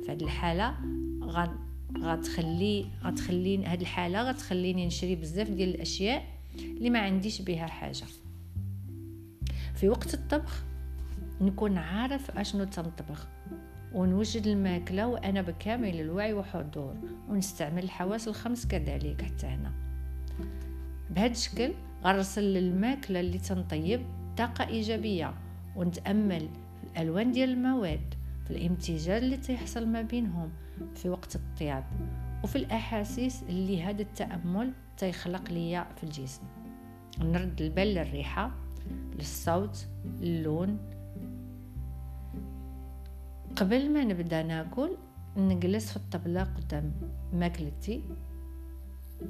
في 0.04 0.12
هذه 0.12 0.24
الحالة 0.24 0.74
غد 1.22 1.50
غتخلي 1.98 2.86
غتخليني 3.04 3.66
هاد 3.66 3.80
الحالة 3.80 4.30
غتخليني 4.30 4.86
نشري 4.86 5.16
بزاف 5.16 5.50
ديال 5.50 5.74
الأشياء 5.74 6.24
اللي 6.58 6.90
ما 6.90 6.98
عنديش 6.98 7.42
بها 7.42 7.66
حاجة. 7.66 8.04
في 9.74 9.88
وقت 9.88 10.14
الطبخ 10.14 10.64
نكون 11.40 11.78
عارف 11.78 12.30
أشنو 12.30 12.64
تنطبخ. 12.64 13.26
ونوجد 13.94 14.46
الماكلة 14.46 15.06
وأنا 15.06 15.42
بكامل 15.42 16.00
الوعي 16.00 16.32
وحضور 16.32 16.94
ونستعمل 17.28 17.82
الحواس 17.82 18.28
الخمس 18.28 18.66
كذلك 18.66 19.22
حتى 19.22 19.46
هنا. 19.46 19.72
بهذا 21.10 21.32
الشكل 21.32 21.72
غنرسل 22.04 22.42
للماكلة 22.42 23.20
اللي 23.20 23.38
تنطيب 23.38 24.00
طاقة 24.36 24.68
إيجابية 24.68 25.34
ونتأمل 25.76 26.48
في 26.80 26.84
الألوان 26.92 27.32
ديال 27.32 27.50
المواد 27.50 28.14
في 28.44 28.50
الإمتزاج 28.50 29.22
اللي 29.22 29.36
تيحصل 29.36 29.86
ما 29.86 30.02
بينهم 30.02 30.50
في 30.94 31.08
وقت 31.08 31.36
الطياب 31.36 31.84
وفي 32.44 32.56
الأحاسيس 32.56 33.42
اللي 33.48 33.82
هذا 33.82 34.02
التأمل 34.02 34.72
تيخلق 34.96 35.50
ليا 35.50 35.86
في 35.96 36.04
الجسم. 36.04 36.42
نرد 37.20 37.60
البال 37.62 37.88
للريحة 37.88 38.50
للصوت 39.18 39.86
اللون 40.22 40.93
قبل 43.56 43.90
ما 43.90 44.04
نبدأ 44.04 44.42
ناكل 44.42 44.96
نجلس 45.36 45.90
في 45.90 45.96
الطبلة 45.96 46.42
قدام 46.42 46.92
ماكلتي 47.32 48.02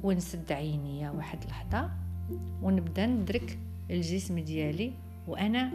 ونسد 0.03 0.51
عينيا 0.51 1.11
واحد 1.11 1.45
لحظة 1.45 1.91
ونبدأ 2.61 3.05
ندرك 3.05 3.59
الجسم 3.89 4.39
ديالي 4.39 4.93
وأنا 5.27 5.71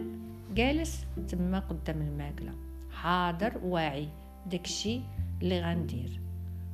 جالس 0.55 1.05
تما 1.27 1.59
قدام 1.59 2.01
الماكلة. 2.01 2.51
حاضر 2.91 3.57
واعي 3.63 4.07
داكشي 4.51 5.01
اللي 5.41 5.61
غندير. 5.61 6.19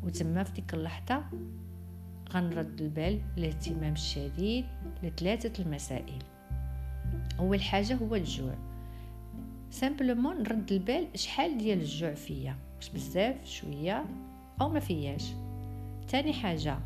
وتما 0.03 0.43
في 0.43 0.53
ديك 0.53 0.73
اللحظة 0.73 1.23
غنرد 2.33 2.81
البال 2.81 3.21
الاهتمام 3.37 3.93
الشديد 3.93 4.65
لثلاثة 5.03 5.63
المسائل. 5.63 6.23
أول 7.39 7.61
حاجة 7.61 7.95
هو 7.95 8.15
الجوع. 8.15 8.55
simplement 9.69 10.37
نرد 10.37 10.71
البال 10.71 11.07
شحال 11.15 11.57
ديال 11.57 11.79
الجوع 11.79 12.13
فيا 12.13 12.55
واش 12.75 12.89
بزاف 12.89 13.45
شوية 13.45 14.05
أو 14.61 14.69
ما 14.69 14.79
فياش 14.79 15.33
تاني 16.07 16.33
حاجة 16.33 16.79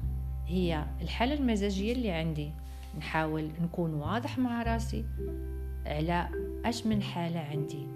هي 0.47 0.85
الحاله 1.01 1.33
المزاجيه 1.33 1.93
اللي 1.93 2.11
عندي 2.11 2.51
نحاول 2.97 3.51
نكون 3.61 3.93
واضح 3.93 4.37
مع 4.37 4.63
راسي 4.63 5.05
على 5.85 6.29
اش 6.65 6.87
من 6.87 7.01
حاله 7.01 7.39
عندي 7.39 7.87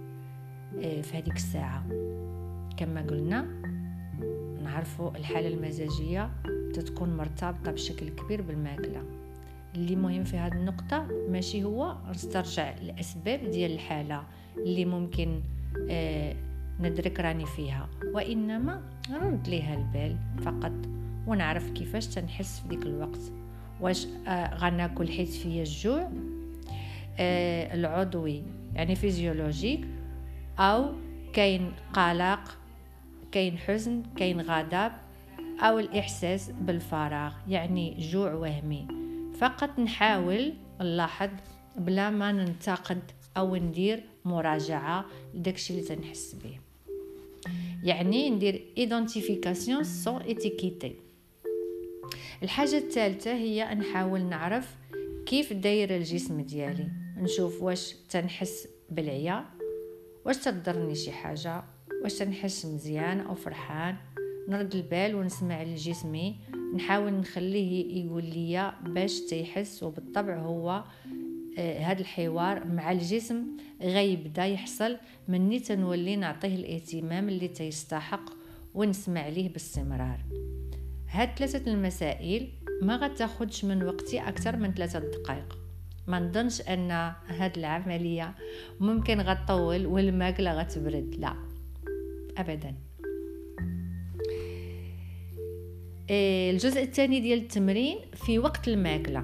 في 1.02 1.10
هذيك 1.14 1.36
الساعة 1.36 1.88
كما 2.78 3.02
قلنا 3.02 3.42
نعرفوا 4.64 5.18
الحاله 5.18 5.48
المزاجيه 5.48 6.32
تتكون 6.74 7.18
مرتبطه 7.18 7.72
بشكل 7.72 8.10
كبير 8.10 8.42
بالماكله 8.42 9.04
اللي 9.76 9.96
مهم 9.96 10.24
في 10.24 10.38
هذه 10.38 10.54
النقطة 10.54 11.08
ماشي 11.30 11.64
هو 11.64 11.96
نسترجع 12.10 12.74
الأسباب 12.82 13.50
ديال 13.52 13.72
الحالة 13.72 14.24
اللي 14.58 14.86
ممكن 14.86 15.42
آه 15.90 16.36
ندرك 16.80 17.20
راني 17.20 17.46
فيها. 17.46 17.90
وإنما 18.14 18.82
نرد 19.10 19.48
ليها 19.48 19.76
البال 19.76 20.18
فقط 20.44 20.72
ونعرف 21.28 21.72
كيفاش 21.72 22.08
تنحس 22.08 22.60
في 22.60 22.68
ديك 22.68 22.86
الوقت. 22.86 23.20
واش 23.82 24.08
آه 24.28 24.56
غناكل 24.56 25.08
حيت 25.08 25.30
فيا 25.30 25.62
الجوع 25.62 26.10
آه 27.20 27.74
العضوي 27.74 28.44
يعني 28.76 28.96
physiologique 28.96 29.88
أو 30.60 30.86
كاين 31.34 31.72
قلق 31.94 32.58
كاين 33.32 33.58
حزن 33.58 34.04
كاين 34.18 34.42
غضب 34.42 34.92
أو 35.60 35.80
الإحساس 35.80 36.52
بالفراغ 36.62 37.34
يعني 37.48 37.96
جوع 38.00 38.34
وهمي. 38.34 39.05
فقط 39.40 39.80
نحاول 39.80 40.54
نلاحظ 40.82 41.30
بلا 41.78 42.10
ما 42.10 42.32
ننتقد 42.32 43.02
أو 43.38 43.56
ندير 43.56 44.04
مراجعة 44.26 45.06
لداكشي 45.34 45.74
اللي 45.74 45.86
تنحس 45.86 46.36
به. 46.44 46.60
يعني 47.84 48.30
ندير 48.30 48.66
identification 48.78 49.84
sans 49.84 50.22
étiqueter 50.22 50.96
الحاجة 52.44 52.78
الثالثة 52.78 53.34
هي 53.34 53.76
نحاول 53.76 54.22
نعرف 54.22 54.76
كيف 55.26 55.54
داير 55.54 55.96
الجسم 55.96 56.42
ديالي. 56.42 56.88
نشوف 57.18 57.62
واش 57.62 57.96
تنحس 58.10 58.68
بالعيا 58.90 59.46
واش 60.26 60.38
تضرني 60.38 60.96
شي 60.96 61.12
حاجة 61.12 61.64
واش 62.04 62.14
تنحس 62.14 62.66
مزيان 62.66 63.20
أو 63.20 63.36
فرحان. 63.36 63.96
نرد 64.48 64.76
البال 64.76 65.16
ونسمع 65.16 65.64
لجسمي 65.64 66.36
نحاول 66.76 67.14
نخليه 67.14 68.06
يقول 68.06 68.24
لي 68.24 68.74
باش 68.86 69.20
تيحس 69.20 69.84
وبالطبع 69.84 70.40
هو 70.40 70.84
هذا 71.58 72.02
الحوار 72.02 72.68
مع 72.68 72.92
الجسم 72.92 73.44
غيبدأ 73.82 74.46
يحصل. 74.46 74.98
مني 75.28 75.60
تنولي 75.60 76.16
نعطيه 76.16 76.56
الاهتمام 76.56 77.30
اللي 77.30 77.48
تيستحق 77.48 78.30
ونسمع 78.74 79.28
ليه 79.28 79.54
باستمرار. 79.54 80.20
هاد 81.10 81.30
ثلاثة 81.38 81.74
المسائل 81.74 82.48
ما 82.82 82.96
غتاخدش 82.96 83.66
من 83.66 83.84
وقتي 83.84 84.20
أكثر 84.20 84.58
من 84.58 84.74
ثلاثة 84.74 85.00
دقائق. 85.00 85.58
ما 86.08 86.20
نظنش 86.20 86.62
أن 86.62 86.92
هاد 87.28 87.58
العملية 87.58 88.36
ممكن 88.80 89.22
غتطول 89.22 89.86
والماكلة 89.86 90.54
غتبرد 90.54 91.16
لا. 91.20 91.34
ابدا. 92.38 92.76
الجزء 96.10 96.84
الثاني 96.84 97.20
ديال 97.20 97.40
التمرين 97.40 97.98
في 98.14 98.40
وقت 98.40 98.68
الماكلة. 98.68 99.24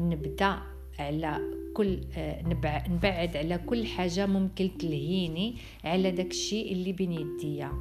نبدأ 0.00 0.58
على 0.98 1.40
كل 1.74 2.00
آه، 2.16 2.42
نبعد 2.88 3.36
على 3.36 3.58
كل 3.58 3.86
حاجة 3.86 4.26
ممكن 4.26 4.70
تلهيني 4.78 5.56
على 5.84 6.10
داك 6.10 6.30
الشيء 6.30 6.72
اللي 6.72 6.92
بين 6.92 7.12
يديا 7.12 7.72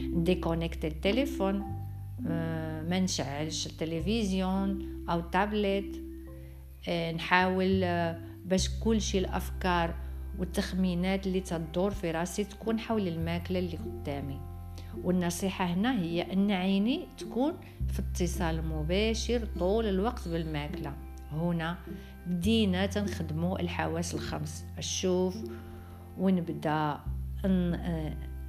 نديكونيكت 0.00 0.84
التليفون 0.84 1.62
آه، 2.28 2.82
ما 2.82 3.00
نشعلش 3.00 3.66
التلفزيون 3.66 4.78
أو 5.08 5.20
تابلت 5.20 6.02
آه، 6.88 7.12
نحاول 7.12 7.80
باش 8.44 8.70
كل 8.80 9.00
شيء 9.00 9.20
الأفكار 9.20 9.94
والتخمينات 10.38 11.26
اللي 11.26 11.40
تدور 11.40 11.90
في 11.90 12.10
راسي 12.10 12.44
تكون 12.44 12.78
حول 12.78 13.08
الماكلة 13.08 13.58
اللي 13.58 13.76
قدامي. 13.76 14.55
والنصيحة 15.04 15.64
هنا 15.64 16.00
هي 16.00 16.32
إن 16.32 16.50
عيني 16.50 17.06
تكون 17.18 17.52
في 17.92 17.98
اتصال 17.98 18.68
مباشر 18.68 19.48
طول 19.58 19.86
الوقت 19.86 20.28
بالماكلة. 20.28 20.92
هنا 21.32 21.78
بدينا 22.26 22.86
تنخدمو 22.86 23.56
الحواس 23.56 24.14
الخمس. 24.14 24.64
الشوف 24.78 25.36
ونبدأ 26.18 27.00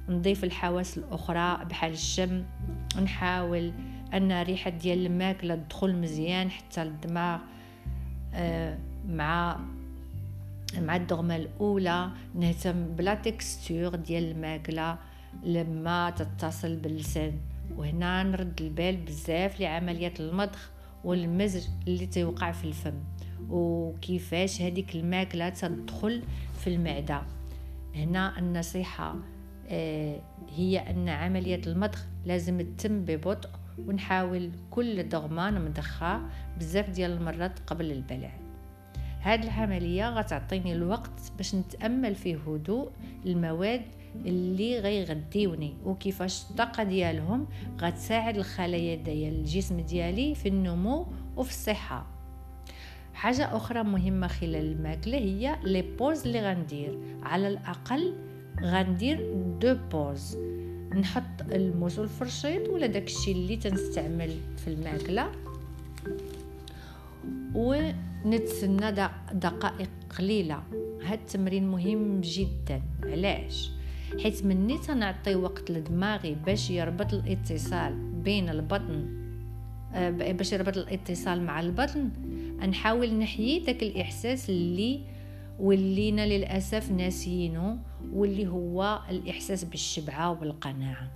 نضيف 0.08 0.44
الحواس 0.44 0.98
الأخرى 0.98 1.64
بحال 1.64 1.92
الشم. 1.92 2.44
نحاول 3.02 3.72
أن 4.14 4.42
ريحه 4.42 4.70
ديال 4.70 5.06
الماكلة 5.06 5.54
تدخل 5.54 5.96
مزيان 5.96 6.50
حتى 6.50 6.84
للدماغ 6.84 7.40
آه، 8.34 8.78
مع 9.08 9.60
مع 10.78 10.96
الدغمة 10.96 11.36
الأولى. 11.36 12.10
نهتم 12.34 12.86
بلا 12.86 13.14
تكستور 13.14 13.94
ديال 13.94 14.30
الماكلة. 14.30 14.98
لما 15.42 16.10
تتصل 16.10 16.76
باللسان. 16.76 17.32
وهنا 17.76 18.22
نرد 18.22 18.60
البال 18.60 18.96
بزاف 18.96 19.60
لعمليه 19.60 20.14
المضغ 20.20 20.58
والمزج 21.04 21.66
اللي 21.88 22.06
تيوقع 22.06 22.52
في 22.52 22.64
الفم. 22.64 23.00
وكيفاش 23.50 24.62
هذيك 24.62 24.94
الماكلة 24.96 25.48
تدخل 25.48 26.22
في 26.60 26.66
المعدة. 26.70 27.22
هنا 27.94 28.38
النصيحة 28.38 29.16
آه، 29.70 30.20
هي 30.56 30.78
أن 30.78 31.08
عملية 31.08 31.60
المضغ 31.66 31.98
لازم 32.26 32.60
تتم 32.60 33.04
ببطء 33.04 33.50
ونحاول 33.86 34.50
كل 34.70 35.08
ضغمان 35.08 35.64
مدخى 35.64 36.20
بزاف 36.58 36.90
ديال 36.90 37.10
المرات 37.10 37.58
قبل 37.66 37.92
البلع. 37.92 38.32
هاد 39.20 39.44
العملية 39.44 40.10
غتعطيني 40.10 40.72
الوقت 40.72 41.32
باش 41.36 41.54
نتأمل 41.54 42.14
في 42.14 42.36
هدوء 42.36 42.90
المواد 43.26 43.82
اللي 44.24 44.78
غيغديوني 44.80 45.74
وكيفاش 45.84 46.42
الطاقة 46.50 46.82
ديالهم 46.82 47.46
غتساعد 47.80 48.36
الخلايا 48.36 48.94
ديال 48.94 49.34
الجسم 49.34 49.80
ديالي 49.80 50.34
في 50.34 50.48
النمو 50.48 51.06
وفي 51.36 51.50
الصحة. 51.50 52.06
حاجة 53.14 53.56
أخرى 53.56 53.82
مهمة 53.82 54.26
خلال 54.26 54.72
الماكلة 54.72 55.18
هي 55.18 55.56
les 55.64 55.82
pauses 55.82 56.26
اللي 56.26 56.40
غندير. 56.40 56.98
على 57.22 57.48
الأقل 57.48 58.14
غندير 58.62 59.34
deux 59.60 59.76
pauses. 59.92 60.36
نحط 60.94 61.52
الموس 61.52 61.98
والفرشيط 61.98 62.68
ولا 62.68 62.86
داكشي 62.86 63.32
اللي 63.32 63.56
تنستعمل 63.56 64.30
في 64.56 64.68
الماكلة. 64.68 65.32
ونتسنى 67.54 68.90
دقائق 69.32 69.90
قليلة. 70.18 70.62
هاد 71.02 71.18
التمرين 71.18 71.68
مهم 71.68 72.20
جدا. 72.20 72.82
علاش؟ 73.02 73.70
حيت 74.22 74.44
مني 74.44 74.78
تنعطي 74.78 75.34
وقت 75.34 75.70
لدماغي 75.70 76.34
باش 76.34 76.70
يربط 76.70 77.14
الاتصال 77.14 77.94
بين 78.24 78.48
البطن 78.48 79.18
آه، 79.94 80.10
باش 80.10 80.52
يربط 80.52 80.76
الاتصال 80.76 81.42
مع 81.42 81.60
البطن. 81.60 82.10
نحاول 82.68 83.14
نحيي 83.14 83.58
داك 83.58 83.82
الإحساس 83.82 84.50
اللي 84.50 85.00
ولينا 85.58 86.26
للأسف 86.26 86.90
ناسيينه 86.90 87.78
واللي 88.12 88.46
هو 88.46 89.00
الإحساس 89.10 89.64
بالشبعة 89.64 90.30
وبالقناعه 90.30 91.10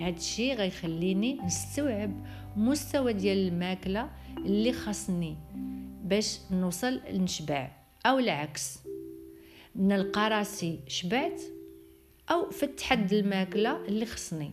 هذا 0.00 0.16
الشيء 0.16 0.54
غيخليني 0.54 1.38
نستوعب 1.46 2.10
مستوى 2.56 3.12
ديال 3.12 3.48
الماكلة 3.48 4.10
اللي 4.36 4.72
خاصني 4.72 5.36
باش 6.04 6.38
نوصل 6.50 7.00
نشبع 7.12 7.70
أو 8.06 8.18
العكس. 8.18 8.78
نلقى 9.76 10.30
راسي 10.30 10.80
شبعت 10.86 11.42
أو 12.30 12.50
فتحت 12.50 12.80
حد 12.80 13.12
الماكلة 13.12 13.86
اللي 13.86 14.06
خصني. 14.06 14.50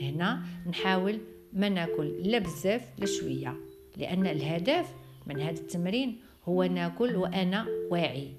هنا 0.00 0.42
نحاول 0.66 1.18
ما 1.52 1.68
ناكل 1.68 2.22
لا 2.22 2.38
بزاف 2.38 2.88
لا 2.98 3.06
شوية 3.06 3.56
لأن 3.96 4.26
الهدف 4.26 4.94
من 5.26 5.40
هذا 5.40 5.60
التمرين 5.60 6.20
هو 6.44 6.64
ناكل 6.64 7.16
وأنا 7.16 7.66
واعي 7.90 8.32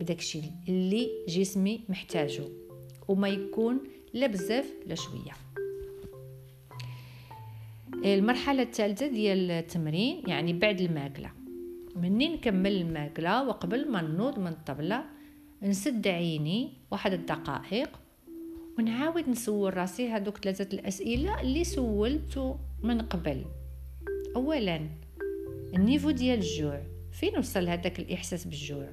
بداكشي 0.00 0.42
اللي 0.68 1.08
جسمي 1.28 1.80
محتاجه 1.88 2.44
وما 3.08 3.28
يكون 3.28 3.80
لا 4.14 4.26
بزاف 4.26 4.72
لا 4.86 4.94
شوية. 4.94 5.32
المرحلة 8.04 8.62
الثالثة 8.62 9.06
ديال 9.06 9.50
التمرين 9.50 10.22
يعني 10.26 10.52
بعد 10.52 10.80
الماكلة. 10.80 11.30
مني 11.96 12.28
نكمل 12.28 12.72
الماكلة 12.72 13.48
وقبل 13.48 13.90
ما 13.90 14.02
نوض 14.02 14.38
من 14.38 14.46
الطبلة 14.46 15.04
نسد 15.62 16.08
عيني 16.08 16.72
واحد 16.90 17.12
الدقائق 17.12 17.99
ونعاود 18.78 19.28
نسول 19.28 19.76
راسي 19.76 20.08
هادوك 20.08 20.38
ثلاثة 20.38 20.68
الأسئلة 20.72 21.40
اللي 21.40 21.64
سولت 21.64 22.56
من 22.82 23.00
قبل. 23.00 23.44
اولا 24.36 24.80
النيفو 25.74 26.10
ديال 26.10 26.38
الجوع 26.38 26.82
فين 27.12 27.38
وصل 27.38 27.68
هذاك 27.68 27.98
الإحساس 28.00 28.44
بالجوع؟ 28.44 28.88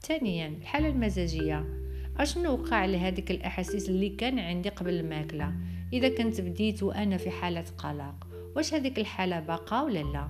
ثانيا 0.00 0.48
الحالة 0.48 0.88
المزاجية. 0.88 1.64
أشنو 2.18 2.52
وقع 2.52 2.84
لهذيك 2.84 3.30
الأحاسيس 3.30 3.88
اللي 3.88 4.08
كان 4.08 4.38
عندي 4.38 4.68
قبل 4.68 4.94
الماكلة؟ 4.94 5.54
إذا 5.92 6.08
كنت 6.08 6.40
بديت 6.40 6.82
وأنا 6.82 7.16
في 7.16 7.30
حالة 7.30 7.64
قلق 7.78 8.26
واش 8.56 8.74
هذيك 8.74 8.98
الحالة 8.98 9.40
باقا 9.40 9.82
ولا 9.82 9.98
لا؟ 9.98 10.28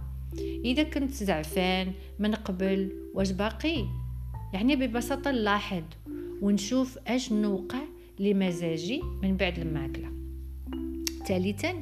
إذا 0.65 0.83
كنت 0.83 1.11
زعفان 1.11 1.93
من 2.19 2.35
قبل 2.35 2.93
واش 3.15 3.31
باقي؟ 3.31 3.85
يعني 4.53 4.77
ببساطة 4.77 5.31
نلاحظ 5.31 5.83
ونشوف 6.43 6.99
أشنو 7.07 7.55
وقع 7.55 7.83
لمزاجي 8.23 9.03
من 9.23 9.37
بعد 9.37 9.59
الماكلة. 9.59 10.09
ثالثا 11.27 11.73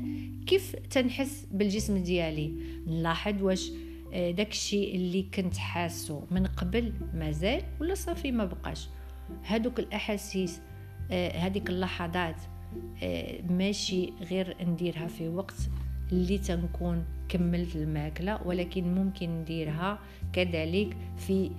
كيف 0.47 0.77
تنحس 0.77 1.47
بالجسم 1.51 1.99
ديالي؟ 1.99 2.55
نلاحظ 2.87 3.43
واش 3.43 3.71
آه، 4.13 4.31
داكشي 4.31 4.97
اللي 4.97 5.23
كنت 5.23 5.57
حاسو 5.57 6.23
من 6.31 6.47
قبل 6.47 6.93
مازال 7.15 7.63
ولا 7.81 7.95
صافي 7.95 8.33
ما 8.33 8.45
بقاش؟ 8.45 8.89
هادوك 9.45 9.79
الأحاسيس 9.79 10.61
آه، 11.11 11.39
هذيك 11.39 11.71
اللحظات 11.71 12.37
آه، 13.03 13.43
ماشي 13.43 14.13
غير 14.31 14.57
نديرها 14.65 15.07
في 15.07 15.29
وقت 15.29 15.57
اللي 16.13 16.39
تنكون 16.39 17.05
كملت 17.29 17.77
الماكلة 17.77 18.47
ولكن 18.47 18.95
ممكن 18.95 19.41
نديرها 19.41 19.99
كذلك 20.33 20.97
في 21.17 21.51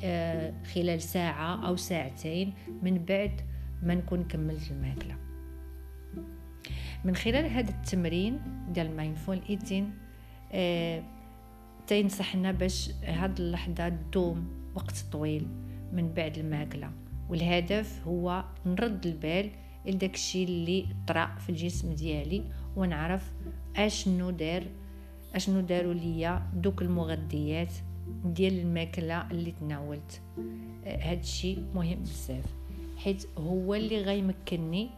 خلال 0.73 1.01
ساعة 1.01 1.67
أو 1.67 1.75
ساعتين 1.75 2.53
من 2.83 3.05
بعد 3.05 3.41
ما 3.81 3.95
نكون 3.95 4.23
كملت 4.23 4.71
الماكلة. 4.71 5.15
من 7.05 7.15
خلال 7.15 7.45
هذا 7.45 7.69
التمرين 7.69 8.39
ديال 8.69 8.87
ال 8.87 8.94
mindful 8.94 9.41
eating 9.49 9.93
تينصحنا 11.87 12.51
باش 12.51 12.91
هاد 13.03 13.39
اللحظة 13.39 13.89
تدوم 13.89 14.47
وقت 14.75 15.05
طويل 15.11 15.47
من 15.93 16.13
بعد 16.13 16.37
الماكلة. 16.37 16.91
والهدف 17.29 18.01
هو 18.07 18.43
نرد 18.65 19.05
البال 19.05 19.51
لداك 19.85 20.13
الشيء 20.13 20.47
اللي 20.47 20.85
طرا 21.07 21.35
في 21.35 21.49
الجسم 21.49 21.93
ديالي 21.93 22.43
ونعرف 22.75 23.31
أشنو 23.75 24.29
دار 24.29 24.63
أشنو 25.35 25.61
داروا 25.61 25.93
ليا 25.93 26.49
دوك 26.53 26.81
المغذيات 26.81 27.73
ديال 28.25 28.59
الماكلة 28.59 29.31
اللي 29.31 29.51
تناولت. 29.51 30.21
هاد 30.85 31.19
الشيء 31.19 31.63
مهم 31.75 31.99
بزاف. 31.99 32.45
حيت 33.03 33.27
هو 33.37 33.75
اللي 33.75 34.01
غيمكنني 34.01 34.89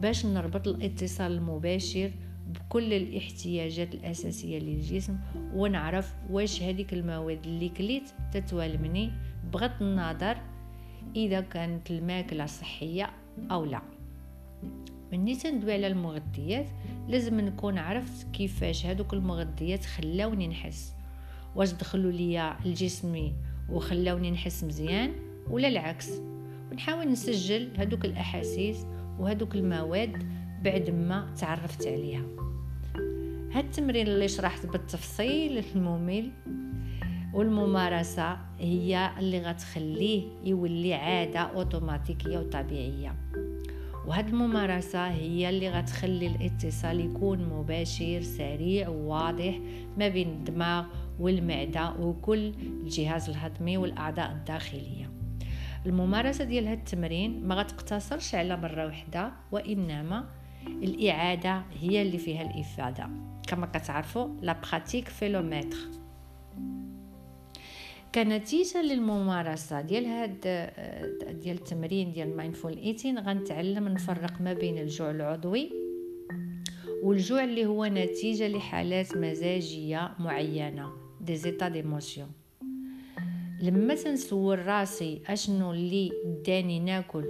باش 0.00 0.26
نربط 0.26 0.68
الاتصال 0.68 1.32
المباشر 1.32 2.10
بكل 2.46 2.92
الاحتياجات 2.92 3.94
الأساسية 3.94 4.58
للجسم 4.58 5.18
ونعرف 5.54 6.14
واش 6.30 6.62
هذيك 6.62 6.92
المواد 6.92 7.46
اللي 7.46 7.68
كليت 7.68 8.10
تتوالمني 8.32 9.12
بغض 9.52 9.70
النظر 9.82 10.36
إذا 11.16 11.40
كانت 11.40 11.90
الماكلة 11.90 12.46
صحية 12.46 13.10
أو 13.50 13.64
لا. 13.64 13.82
مني 15.12 15.34
تندوي 15.34 15.72
على 15.72 15.86
المغذيات 15.86 16.66
لازم 17.08 17.40
نكون 17.40 17.78
عرفت 17.78 18.30
كيفاش 18.32 18.86
هذوك 18.86 19.14
المغذيات 19.14 19.84
خلاوني 19.84 20.48
نحس. 20.48 20.94
واش 21.54 21.72
دخلوا 21.72 22.12
ليا 22.12 22.56
لجسمي 22.64 23.34
وخلاوني 23.70 24.30
نحس 24.30 24.64
مزيان 24.64 25.12
ولا 25.50 25.68
العكس؟ 25.68 26.10
ونحاول 26.76 27.12
نسجل 27.12 27.68
هذوك 27.76 28.04
الأحاسيس 28.04 28.86
وهذوك 29.18 29.54
المواد 29.54 30.22
بعد 30.62 30.90
ما 30.90 31.34
تعرفت 31.40 31.86
عليها. 31.86 32.22
هاد 33.52 33.64
التمرين 33.64 34.06
اللي 34.06 34.28
شرحت 34.28 34.66
بالتفصيل 34.66 35.64
الممل 35.74 36.30
والممارسة 37.34 38.38
هي 38.58 39.10
اللي 39.18 39.42
غتخليه 39.42 40.22
يولي 40.44 40.94
عادة 40.94 41.40
أوتوماتيكية 41.40 42.38
وطبيعية. 42.38 43.14
وهاد 44.06 44.28
الممارسة 44.28 45.06
هي 45.06 45.48
اللي 45.48 45.70
غتخلي 45.70 46.26
الاتصال 46.26 47.00
يكون 47.00 47.48
مباشر 47.48 48.20
سريع 48.22 48.88
وواضح 48.88 49.60
ما 49.98 50.08
بين 50.08 50.28
الدماغ 50.28 50.84
والمعدة 51.20 51.94
وكل 52.00 52.52
الجهاز 52.58 53.30
الهضمي 53.30 53.76
والأعضاء 53.76 54.32
الداخلية. 54.32 55.15
الممارسة 55.86 56.44
ديال 56.44 56.66
هاد 56.66 56.78
التمرين 56.78 57.46
ما 57.46 57.54
غتقتصرش 57.54 58.34
على 58.34 58.56
مرة 58.56 58.86
واحدة 58.86 59.32
وإنما 59.52 60.28
الإعادة 60.66 61.62
هي 61.80 62.02
اللي 62.02 62.18
فيها 62.18 62.42
الإفادة. 62.42 63.08
كما 63.48 63.66
كتعرفوا 63.66 64.28
la 64.42 64.56
pratique 64.62 65.08
fait 65.08 65.31
le 65.31 65.42
maître 65.42 65.76
كنتيجة 68.14 68.82
للممارسة 68.82 69.80
ديال 69.80 70.06
هاد 70.06 70.40
ديال 71.42 71.56
التمرين 71.56 72.12
ديال 72.12 72.36
mindful 72.36 72.76
eating 72.76 73.18
غنتعلم 73.18 73.88
نفرق 73.88 74.40
ما 74.40 74.52
بين 74.52 74.78
الجوع 74.78 75.10
العضوي 75.10 75.72
والجوع 77.02 77.44
اللي 77.44 77.66
هو 77.66 77.84
نتيجة 77.86 78.48
لحالات 78.48 79.16
مزاجية 79.16 80.12
معينة 80.18 80.92
des 81.20 81.36
états 81.36 81.68
d'émotion 81.68 82.28
لما 83.62 83.94
تنسول 83.94 84.66
راسي 84.66 85.22
أشنو 85.26 85.72
اللي 85.72 86.10
داني 86.46 86.80
ناكل؟ 86.80 87.24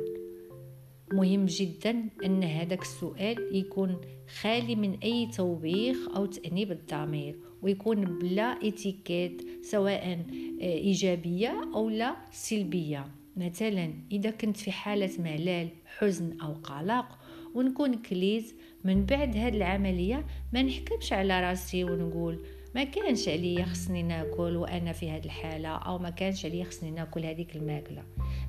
مهم 1.13 1.45
جدا 1.45 2.09
أن 2.25 2.43
هذاك 2.43 2.83
السؤال 2.83 3.57
يكون 3.57 4.01
خالي 4.41 4.77
من 4.77 4.99
أي 4.99 5.27
توبيخ 5.27 5.97
أو 6.17 6.27
تأنيب 6.27 6.73
الضمير 6.73 7.39
ويكون 7.63 8.19
بلا 8.19 8.69
étiquette 8.69 9.43
سواء 9.63 10.25
آه، 10.61 10.63
إيجابية 10.63 11.71
أو 11.75 11.89
لا 11.89 12.17
سلبية. 12.31 13.07
مثلا 13.37 13.95
إذا 14.13 14.31
كنت 14.31 14.57
في 14.57 14.73
حالة 14.73 15.11
ملل 15.19 15.69
حزن 15.99 16.41
أو 16.41 16.53
قلق 16.53 17.19
ونكون 17.55 17.95
كليت 17.95 18.55
من 18.85 19.07
بعد 19.07 19.37
هاد 19.37 19.55
العملية 19.55 20.27
ما 20.53 20.63
نحكمش 20.63 21.13
على 21.13 21.41
راسي 21.41 21.85
ونقول 21.85 22.39
ما 22.77 22.85
كانش 22.85 23.29
عليا 23.29 23.65
خصني 23.65 24.03
ناكل 24.03 24.57
وأنا 24.57 24.93
في 24.93 25.11
هذه 25.11 25.25
الحالة 25.25 25.69
أو 25.69 25.99
ما 25.99 26.11
كانش 26.11 26.47
عليا 26.47 26.65
خصني 26.65 26.91
ناكل 26.91 27.25
هذيك 27.25 27.57
الماكلة. 27.57 28.03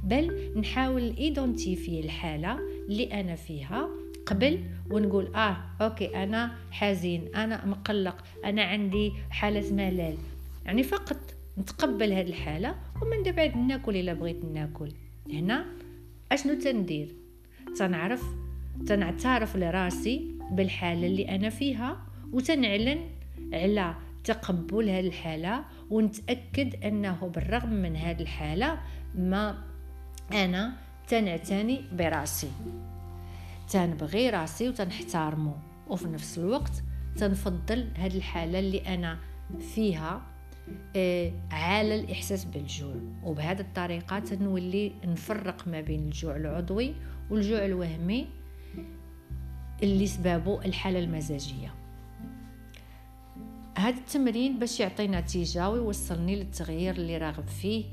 بل 0.04 0.52
نحاول 0.60 1.16
identifier 1.18 2.00
الحالة 2.00 2.60
اللي 2.90 3.14
أنا 3.22 3.36
فيها 3.36 3.90
قبل 4.26 4.64
ونقول 4.92 5.36
آه 5.36 5.58
OK 5.82 6.24
أنا 6.24 6.56
حزين 6.72 7.36
أنا 7.36 7.66
مقلق 7.66 8.24
أنا 8.46 8.64
عندي 8.64 9.12
حالة 9.30 9.74
ملل. 9.74 10.18
يعني 10.66 10.84
فقط 10.84 11.18
نتقبل 11.58 12.14
هذه 12.14 12.28
الحالة 12.28 12.76
ومن 13.02 13.32
بعد 13.32 13.58
ناكل 13.58 13.96
إلا 13.96 14.14
بغيت 14.14 14.46
ناكل. 14.46 14.92
هنا 15.34 15.66
أشنو 16.32 16.54
تندير؟ 16.54 17.16
تنعرف 17.78 18.24
تنعترف 18.88 19.56
لراسي 19.56 20.32
بالحالة 20.52 21.08
اللي 21.08 21.30
أنا 21.30 21.50
فيها 21.50 21.98
وتنعلن 22.34 23.00
على 23.54 23.96
تقبل 24.28 24.90
هذه 24.90 25.08
الحالة 25.08 25.66
ونتأكد 25.90 26.84
أنه 26.84 27.32
بالرغم 27.36 27.70
من 27.70 27.96
هذه 27.96 28.22
الحالة 28.22 28.80
ما 29.16 29.58
أنا 30.34 30.74
تنعتني 31.08 31.82
براسي. 31.92 32.52
تنبغي 33.70 34.30
راسي 34.30 34.70
وتنحترمو 34.70 35.54
وفي 35.88 36.08
نفس 36.08 36.38
الوقت 36.38 36.84
تنفضل 37.16 37.90
هذه 37.96 38.18
الحالة 38.18 38.60
اللي 38.60 38.80
أنا 38.94 39.18
فيها 39.60 40.22
آه 40.96 41.32
على 41.52 42.00
الإحساس 42.00 42.46
بالجوع. 42.46 42.96
وبهذه 43.24 43.62
الطريقة 43.62 44.20
تنولي 44.20 44.92
نفرق 45.06 45.68
ما 45.68 45.82
بين 45.82 46.00
الجوع 46.00 46.36
العضوي 46.36 46.96
والجوع 47.30 47.66
الوهمي 47.66 48.28
اللي 49.84 50.08
سببه 50.08 50.66
الحالة 50.66 51.00
المزاجية. 51.00 51.87
هذا 53.78 53.98
التمرين 53.98 54.60
باش 54.60 54.80
يعطي 54.80 55.08
نتيجة 55.08 55.70
ويوصلني 55.70 56.36
للتغيير 56.36 56.96
اللي 56.96 57.18
راغب 57.18 57.48
فيه. 57.48 57.86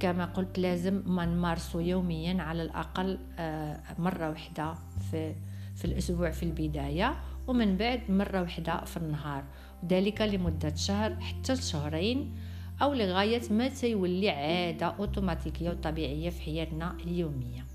كما 0.00 0.24
قلت 0.24 0.58
لازم 0.58 1.02
ما 1.06 1.26
نمارسه 1.26 1.80
يوميا 1.80 2.42
على 2.42 2.62
الأقل 2.62 3.18
آه، 3.38 3.80
مرة 3.98 4.30
واحدة 4.30 4.74
في 5.10 5.34
في 5.76 5.84
الأسبوع 5.84 6.30
في 6.30 6.42
البداية 6.42 7.14
ومن 7.46 7.76
بعد 7.76 8.10
مرة 8.10 8.40
واحدة 8.40 8.84
في 8.84 8.96
النهار. 8.96 9.44
وذلك 9.82 10.20
لمدة 10.20 10.74
شهر 10.74 11.20
حتى 11.20 11.56
شهرين 11.56 12.34
أو 12.82 12.94
لغاية 12.94 13.42
ما 13.50 13.68
تيولي 13.68 14.30
عادة 14.30 14.86
أوتوماتيكية 14.86 15.70
وطبيعية 15.70 16.30
في 16.30 16.42
حياتنا 16.42 16.96
اليومية. 17.04 17.66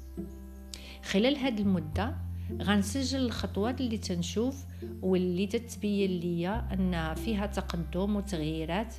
خلال 1.03 1.37
هذه 1.37 1.61
المدة 1.61 2.15
غنسجل 2.61 3.19
الخطوات 3.19 3.81
اللي 3.81 3.97
تنشوف 3.97 4.65
واللي 5.01 5.47
تتبين 5.47 6.19
ليا 6.19 6.67
أن 6.73 7.15
فيها 7.15 7.45
تقدم 7.45 8.15
وتغييرات 8.15 8.95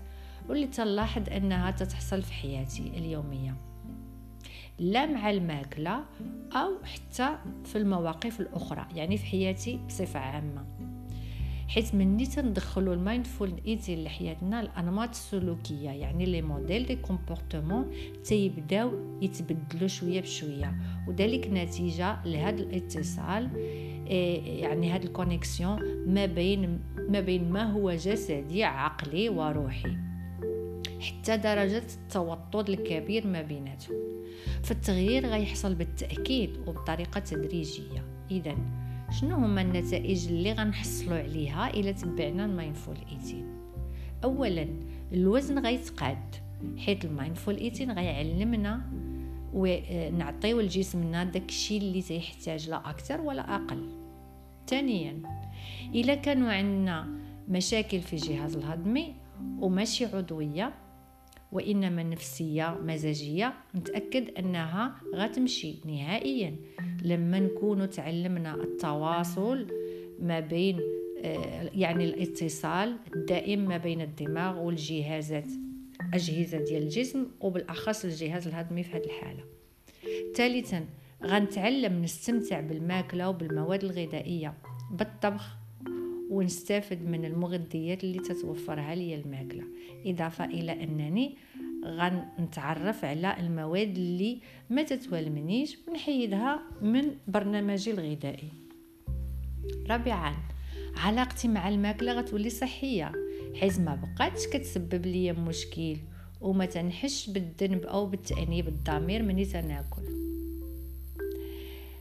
واللي 0.49 0.67
تلاحظ 0.67 1.29
أنها 1.29 1.71
تتحصل 1.71 2.23
في 2.23 2.33
حياتي 2.33 2.83
اليومية. 2.83 3.57
لا 4.79 5.07
مع 5.07 5.31
الماكلة 5.31 6.05
أو 6.53 6.85
حتى 6.85 7.39
في 7.65 7.79
المواقف 7.79 8.41
الأخرى 8.41 8.87
يعني 8.95 9.17
في 9.17 9.27
حياتي 9.27 9.81
بصفة 9.87 10.21
عامة. 10.21 10.65
حيت 11.69 11.95
مني 11.95 12.27
تندخلوا 12.27 12.95
ال 12.95 13.02
mindful 13.02 13.53
eating 13.67 14.05
لحياتنا 14.05 14.61
الانماط 14.61 15.09
السلوكية 15.09 15.91
يعني 15.91 16.25
les 16.25 16.43
modèles 16.43 16.87
de 16.87 16.97
comportement 16.97 17.91
تيبداو 18.25 18.93
يتبدلوا 19.23 19.89
شوية 19.89 20.21
بشوية. 20.21 20.75
وذلك 21.09 21.49
نتيجة 21.53 22.17
لهذا 22.25 22.63
الاتصال 22.63 23.51
إيه، 24.07 24.63
يعني 24.63 24.93
هذا 24.93 25.05
ال 25.05 25.12
connexion 25.12 25.81
ما 26.07 26.27
بين 26.27 26.81
ما 27.09 27.21
بين 27.21 27.51
ما 27.51 27.73
هو 27.73 27.93
جسدي 27.93 28.65
عقلي 28.65 29.29
وروحي 29.29 29.97
حتى 31.01 31.37
درجة 31.37 31.83
التوتر 32.03 32.73
الكبير 32.73 33.27
ما 33.27 33.43
بيناتهم. 33.43 33.97
فالتغيير 34.63 35.27
غيحصل 35.27 35.75
بالتأكيد 35.75 36.51
وبطريقة 36.67 37.21
تدريجية. 37.21 38.05
إذا 38.31 38.57
شنو 39.21 39.37
هما 39.37 39.63
النتائج 39.63 40.29
اللي 40.29 40.53
غنحصلوا 40.53 41.19
عليها 41.19 41.71
إلى 41.71 41.93
تبعنا 41.93 42.45
ال 42.45 42.51
mindful 42.51 42.97
eating؟ 43.13 43.47
اولا 44.25 44.69
الوزن 45.13 45.59
غيتقاد 45.59 46.35
حيت 46.79 47.05
ال 47.05 47.11
mindful 47.11 47.57
eating 47.57 47.91
غيعلمنا 47.91 48.81
ونعطيو 49.55 50.61
لجسمنا 50.61 51.25
داكشي 51.25 51.79
اللي 51.79 52.03
تيحتاج 52.03 52.71
لا 52.71 52.91
أكثر 52.91 53.21
ولا 53.21 53.55
أقل. 53.55 53.89
ثانيا 54.67 55.23
إلا 55.95 56.15
كانوا 56.15 56.53
عندنا 56.53 57.09
مشاكل 57.49 58.01
في 58.01 58.13
الجهاز 58.13 58.57
الهضمي 58.57 59.15
وماشي 59.59 60.05
عضوية 60.05 60.75
وإنما 61.53 62.03
نفسية 62.03 62.79
مزاجية 62.83 63.55
نتأكد 63.75 64.39
أنها 64.39 64.95
غتمشي 65.15 65.81
نهائيا. 65.87 66.57
لما 67.05 67.41
نكون 67.41 67.91
تعلمنا 67.91 68.55
التواصل 68.55 69.67
ما 70.21 70.41
بين 70.41 70.81
آه، 71.25 71.71
يعني 71.75 72.05
الاتصال 72.05 72.97
الدائم 73.17 73.69
ما 73.69 73.77
بين 73.77 74.01
الدماغ 74.01 74.63
والجهازات 74.63 75.47
أجهزة 76.15 76.59
ديال 76.59 76.83
الجسم 76.83 77.27
وبالأخص 77.41 78.05
الجهاز 78.05 78.47
الهضمي 78.47 78.83
في 78.83 78.97
هذه 78.97 79.05
الحالة. 79.05 79.45
ثالثا 80.35 80.85
غنتعلم 81.25 82.03
نستمتع 82.03 82.61
بالماكلة 82.61 83.29
وبالمواد 83.29 83.85
الغذائية 83.85 84.55
بالطبخ 84.91 85.57
ونستفد 86.31 87.07
من 87.07 87.25
المغذيات 87.25 88.05
اللي 88.05 88.19
تتوفرها 88.19 88.95
لي 88.95 89.15
الماكلة. 89.15 89.65
إضافة 90.07 90.45
إلى 90.45 90.73
أنني 90.73 91.37
غنتعرف 91.85 93.05
على 93.05 93.37
المواد 93.41 93.97
اللي 93.97 94.41
ما 94.71 94.83
تتولمنيش 94.83 95.79
ونحيدها 95.89 96.63
من 96.83 97.03
برنامجي 97.29 97.91
الغذائي. 97.91 98.49
رابعا 99.91 100.35
علاقتي 100.97 101.49
مع 101.49 101.69
الماكلة 101.69 102.13
غتولي 102.13 102.51
صحية 102.51 103.13
حيت 103.61 103.81
ما 103.81 103.95
بقاتش 103.95 104.47
كتسبب 104.47 105.07
لي 105.07 105.33
مشكل 105.33 105.97
وما 106.41 106.67
تنحش 106.67 107.31
بالذنب 107.31 107.83
أو 107.83 108.07
بالتأنيب 108.07 108.69
الضمير 108.69 109.23
مني 109.23 109.45
تناكل. 109.45 110.03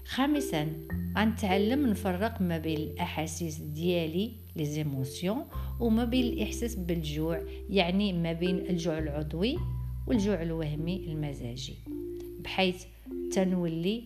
خامسا 0.06 0.68
غنتعلم 1.18 1.88
نفرق 1.88 2.42
ما 2.42 2.58
بين 2.58 2.78
الأحاسيس 2.78 3.58
ديالي 3.58 4.32
لي 4.56 5.46
وما 5.80 6.06
بين 6.06 6.26
الإحساس 6.26 6.76
بالجوع 6.76 7.42
يعني 7.70 8.14
ما 8.14 8.34
بين 8.34 8.58
الجوع 8.58 8.98
العضوي 8.98 9.58
والجوع 10.08 10.42
الوهمي 10.42 11.06
المزاجي 11.08 11.76
بحيث 12.40 12.86
تنولي 13.32 14.04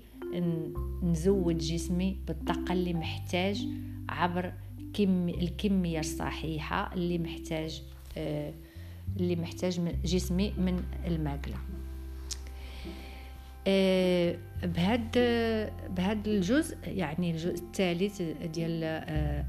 نزود 1.04 1.58
جسمي 1.58 2.18
بالطاقة 2.28 2.74
اللي 2.74 2.94
محتاج 2.94 3.68
عبر 4.10 4.54
كم 4.94 5.30
الكمية 5.30 6.00
الصحيحة 6.00 6.94
اللي 6.94 7.18
محتاج 7.18 7.84
آه 8.18 8.54
اللي 9.20 9.36
محتاج 9.36 9.82
جسمي 10.06 10.54
من 10.58 10.84
الماكلة. 11.08 11.56
آه 13.68 14.38
بهاد 14.64 15.12
بهاد 15.96 16.28
الجزء 16.28 16.78
يعني 16.86 17.32
الجزء 17.32 17.54
الثالث 17.54 18.22
ديال 18.54 18.84
آه 18.84 19.46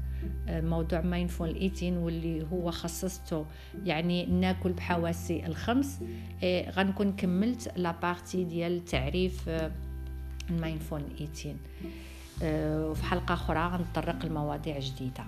موضوع 0.47 1.01
mindful 1.01 1.55
eating 1.55 1.97
واللي 1.97 2.45
هو 2.51 2.71
خصصته 2.71 3.45
يعني 3.85 4.25
ناكل 4.25 4.73
بحواسي 4.73 5.45
الخمس. 5.45 5.99
إيه 6.43 6.69
غنكون 6.69 7.11
كملت 7.11 7.73
la 7.75 7.91
partie 7.91 8.43
ديال 8.43 8.85
تعريف 8.85 9.49
المايندفول 10.49 11.03
ايتين 11.21 11.57
وفي 12.43 13.03
حلقة 13.03 13.33
أخرى 13.33 13.67
غنطرق 13.67 14.25
لمواضيع 14.25 14.79
جديدة. 14.79 15.23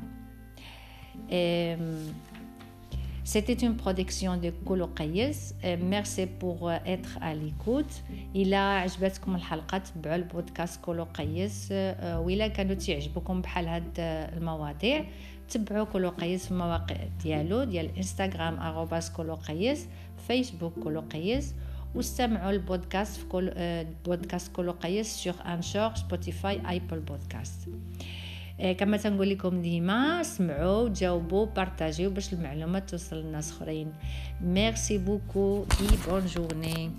C'était 3.23 3.53
une 3.53 3.75
production 3.77 4.35
de 4.37 4.49
Kolo 4.65 4.87
Qayes. 4.87 5.53
Merci 5.79 6.25
pour 6.25 6.71
être 6.71 7.17
à 7.21 7.33
l'écoute. 7.33 8.03
إلا 8.35 8.57
عجبتكم 8.57 9.35
الحلقة 9.35 9.77
تبعوا 9.77 10.15
البودكاست 10.15 10.81
كولو 10.81 11.03
قيس 11.03 11.67
وإلا 12.01 12.47
كانوا 12.47 12.73
تعجبكم 12.75 13.41
بحال 13.41 13.67
هاد 13.67 13.99
المواضيع 14.37 15.05
تبعوا 15.49 15.85
كولو 15.85 16.09
قيس 16.09 16.45
في 16.45 16.51
المواقع 16.51 16.95
ديالو 17.23 17.63
ديال 17.63 17.85
الانستغرام 17.85 18.59
arobase 18.59 19.11
كولو 19.11 19.35
قيس 19.35 19.87
فيسبوك 20.27 20.73
كولو 20.83 21.01
قيس 21.01 21.53
واستمعوا 21.95 22.51
البودكاست 22.51 23.17
في 23.17 23.25
كل 23.25 23.51
بودكاست 24.05 24.51
كولو 24.51 24.71
قيس 24.71 25.07
sur 25.23 25.33
Anchor 25.45 25.95
Spotify 25.95 26.61
Apple 26.69 26.99
Podcasts 26.99 27.69
كما 28.61 28.97
تنقول 28.97 29.29
لكم 29.29 29.61
ديما 29.61 30.23
سمعوا 30.23 30.89
جاوبوا 30.89 31.45
بارطاجيو 31.45 32.09
باش 32.09 32.33
المعلومات 32.33 32.89
توصل 32.89 33.15
للناس 33.15 33.51
أخرين. 33.51 33.93
merci 34.41 34.97
beaucoup 34.97 35.65
et 35.81 35.87
bonne 36.07 36.25
journée 36.25 36.91